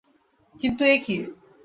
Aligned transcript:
কিন্তু 0.55 0.83
এ 0.85 0.95
কী। 1.05 1.15